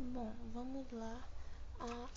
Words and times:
Bom, 0.00 0.32
vamos 0.54 0.90
lá. 0.92 1.22
Ah, 1.78 2.08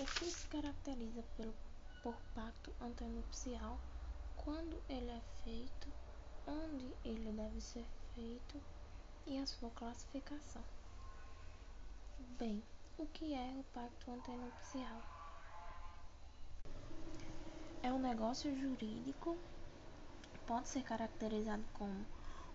o 0.00 0.04
que 0.04 0.24
se 0.24 0.48
caracteriza 0.48 1.22
pelo, 1.36 1.54
por 2.02 2.14
pacto 2.34 2.72
antenupcial, 2.80 3.78
quando 4.36 4.76
ele 4.88 5.10
é 5.10 5.20
feito, 5.44 5.88
onde 6.44 6.92
ele 7.04 7.30
deve 7.30 7.60
ser 7.60 7.86
feito 8.16 8.60
e 9.28 9.38
a 9.38 9.46
sua 9.46 9.70
classificação. 9.70 10.62
Bem, 12.36 12.60
o 12.98 13.06
que 13.06 13.32
é 13.32 13.54
o 13.56 13.64
pacto 13.72 14.10
antenupcial? 14.10 15.00
É 17.80 17.92
um 17.92 18.00
negócio 18.00 18.54
jurídico, 18.58 19.38
pode 20.46 20.68
ser 20.68 20.82
caracterizado 20.82 21.64
como 21.74 22.04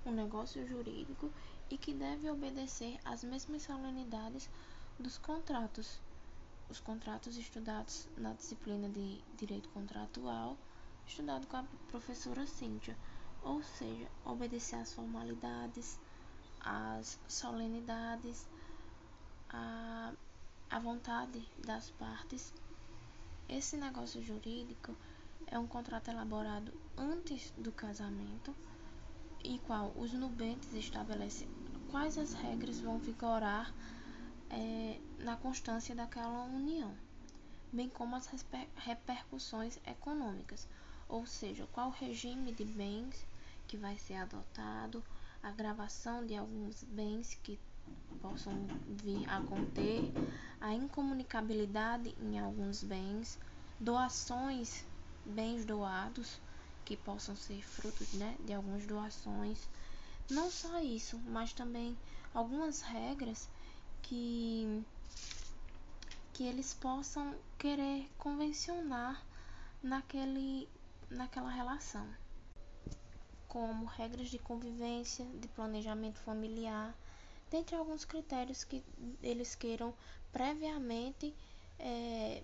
um 0.06 0.12
negócio 0.12 0.68
jurídico 0.68 1.32
e 1.70 1.78
que 1.78 1.94
deve 1.94 2.30
obedecer 2.30 3.00
às 3.04 3.24
mesmas 3.24 3.64
solenidades 3.64 4.50
dos 5.00 5.18
contratos. 5.18 6.00
Os 6.70 6.80
contratos 6.80 7.38
estudados 7.38 8.08
na 8.18 8.34
disciplina 8.34 8.90
de 8.90 9.22
Direito 9.38 9.70
Contratual, 9.70 10.58
estudado 11.06 11.48
com 11.48 11.58
a 11.58 11.66
professora 11.88 12.46
Cíntia, 12.46 12.98
ou 13.44 13.62
seja, 13.62 14.08
obedecer 14.24 14.76
às 14.76 14.94
formalidades, 14.94 16.00
às 16.60 17.20
solenidades, 17.28 18.48
à, 19.50 20.12
à 20.70 20.80
vontade 20.80 21.48
das 21.64 21.92
partes. 21.92 22.54
Esse 23.48 23.78
negócio 23.78 24.24
jurídico 24.24 24.96
é 25.46 25.60
um 25.60 25.68
contrato 25.68 26.10
elaborado 26.10 26.74
antes 26.98 27.52
do 27.58 27.72
casamento 27.72 28.56
e 29.46 29.60
qual 29.60 29.94
os 29.96 30.12
nubentes 30.12 30.74
estabelecem 30.74 31.48
quais 31.96 32.18
as 32.18 32.34
regras 32.34 32.80
vão 32.80 32.98
vigorar 32.98 33.74
é, 34.50 35.00
na 35.20 35.38
constância 35.38 35.96
daquela 35.96 36.44
união, 36.44 36.94
bem 37.72 37.88
como 37.90 38.16
as 38.16 38.28
repercussões 38.76 39.80
econômicas, 39.86 40.68
ou 41.08 41.26
seja, 41.26 41.68
qual 41.72 41.92
regime 41.92 42.52
de 42.52 42.66
bens 42.66 43.26
que 43.68 43.78
vai 43.78 43.98
ser 43.98 44.16
adotado, 44.16 45.04
a 45.42 45.52
gravação 45.52 46.26
de 46.26 46.36
alguns 46.36 46.84
bens 46.84 47.40
que 47.44 47.60
possam 48.22 48.54
vir 48.88 49.30
a 49.30 49.40
conter, 49.42 50.02
a 50.60 50.74
incomunicabilidade 50.74 52.16
em 52.20 52.40
alguns 52.40 52.84
bens, 52.84 53.40
doações, 53.80 54.84
bens 55.26 55.64
doados 55.64 56.42
que 56.86 56.96
possam 56.96 57.36
ser 57.36 57.62
frutos 57.64 58.14
né, 58.14 58.38
de 58.46 58.54
algumas 58.54 58.86
doações. 58.86 59.68
Não 60.30 60.50
só 60.52 60.80
isso, 60.80 61.20
mas 61.28 61.52
também 61.52 61.98
algumas 62.34 62.82
regras 62.82 63.50
que, 64.04 64.84
que 66.34 66.44
eles 66.44 66.74
possam 66.76 67.36
querer 67.58 68.08
convencionar 68.18 69.24
naquele, 69.82 70.70
naquela 71.10 71.50
relação, 71.50 72.08
como 73.48 73.86
regras 73.86 74.30
de 74.30 74.38
convivência, 74.38 75.26
de 75.26 75.48
planejamento 75.48 76.20
familiar, 76.20 76.94
dentre 77.50 77.76
alguns 77.76 78.06
critérios 78.06 78.64
que 78.64 78.84
eles 79.22 79.56
queiram 79.56 79.94
previamente 80.32 81.34
é, 81.80 82.44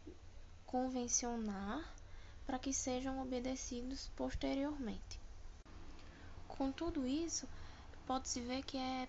convencionar 0.66 2.01
para 2.45 2.59
que 2.59 2.73
sejam 2.73 3.22
obedecidos 3.22 4.09
posteriormente. 4.16 5.20
Com 6.48 6.72
tudo 6.72 7.08
isso, 7.08 7.48
pode-se 8.06 8.42
ver 8.42 8.64
que 8.64 8.78
é, 8.78 9.08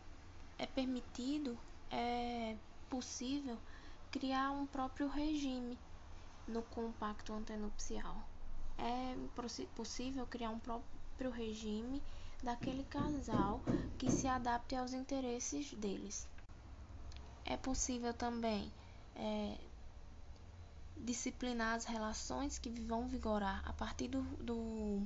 é 0.58 0.66
permitido, 0.66 1.58
é 1.90 2.56
possível 2.88 3.58
criar 4.10 4.50
um 4.52 4.66
próprio 4.66 5.08
regime 5.08 5.78
no 6.46 6.62
compacto 6.62 7.32
antenupcial. 7.32 8.16
É 8.78 9.16
possível 9.74 10.26
criar 10.26 10.50
um 10.50 10.58
próprio 10.58 11.30
regime 11.30 12.02
daquele 12.42 12.84
casal 12.84 13.60
que 13.98 14.10
se 14.10 14.26
adapte 14.26 14.74
aos 14.74 14.92
interesses 14.92 15.72
deles. 15.74 16.26
É 17.44 17.56
possível 17.56 18.12
também 18.12 18.72
é, 19.14 19.56
disciplinar 21.02 21.74
as 21.74 21.84
relações 21.84 22.58
que 22.58 22.70
vão 22.70 23.08
vigorar 23.08 23.60
a 23.68 23.72
partir 23.72 24.08
do, 24.08 24.22
do, 24.36 25.02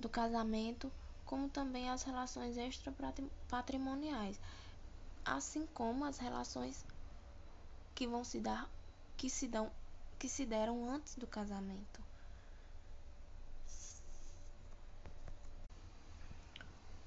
do 0.00 0.08
casamento, 0.08 0.90
como 1.24 1.48
também 1.48 1.88
as 1.88 2.02
relações 2.02 2.56
extrapatrimoniais, 2.56 4.38
assim 5.24 5.66
como 5.72 6.04
as 6.04 6.18
relações 6.18 6.84
que 7.94 8.06
vão 8.06 8.24
se 8.24 8.40
dar 8.40 8.68
que 9.16 9.30
se 9.30 9.46
dão 9.46 9.70
que 10.18 10.28
se 10.28 10.44
deram 10.44 10.88
antes 10.88 11.16
do 11.16 11.26
casamento. 11.26 12.02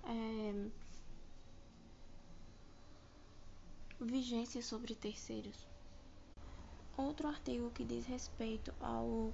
é, 0.04 0.70
vigência 4.00 4.62
sobre 4.62 4.96
terceiros. 4.96 5.68
Outro 6.98 7.28
artigo 7.28 7.72
que 7.72 7.84
diz 7.84 8.06
respeito 8.06 8.74
ao 8.80 9.34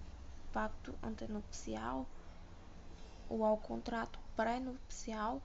pacto 0.52 0.96
antenupcial 1.04 2.08
ou 3.30 3.44
ao 3.44 3.58
contrato 3.58 4.20
pré-nupcial 4.36 5.42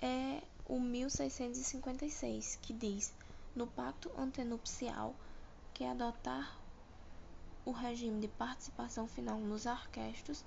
é 0.00 0.42
o 0.66 0.78
1656, 0.80 2.58
que 2.62 2.72
diz: 2.72 3.12
no 3.54 3.66
pacto 3.66 4.10
antenupcial 4.18 5.14
que 5.74 5.84
adotar 5.84 6.65
o 7.66 7.72
regime 7.72 8.20
de 8.20 8.28
participação 8.28 9.08
final 9.08 9.40
nos 9.40 9.66
arquestos, 9.66 10.44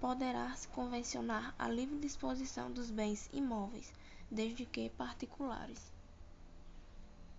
poderá-se 0.00 0.66
convencionar 0.68 1.54
a 1.56 1.68
livre 1.68 1.98
disposição 2.00 2.70
dos 2.70 2.90
bens 2.90 3.28
imóveis, 3.32 3.92
desde 4.28 4.66
que 4.66 4.90
particulares. 4.90 5.95